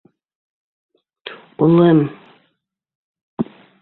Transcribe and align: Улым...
Улым... 1.63 1.99